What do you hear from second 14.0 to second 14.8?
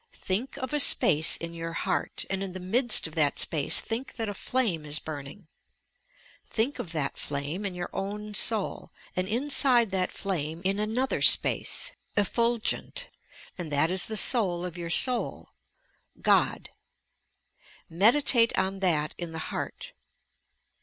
the Soul of